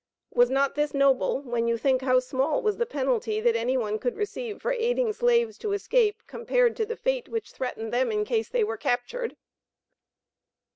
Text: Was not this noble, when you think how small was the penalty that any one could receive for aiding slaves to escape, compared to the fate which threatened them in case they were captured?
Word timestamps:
Was 0.31 0.49
not 0.49 0.73
this 0.73 0.95
noble, 0.95 1.41
when 1.43 1.67
you 1.67 1.77
think 1.77 2.01
how 2.01 2.17
small 2.19 2.63
was 2.63 2.77
the 2.77 2.87
penalty 2.87 3.39
that 3.39 3.55
any 3.55 3.77
one 3.77 3.99
could 3.99 4.15
receive 4.17 4.59
for 4.59 4.71
aiding 4.73 5.13
slaves 5.13 5.59
to 5.59 5.73
escape, 5.73 6.23
compared 6.25 6.75
to 6.77 6.87
the 6.87 6.95
fate 6.97 7.29
which 7.29 7.51
threatened 7.51 7.93
them 7.93 8.11
in 8.11 8.25
case 8.25 8.49
they 8.49 8.63
were 8.63 8.77
captured? 8.77 9.37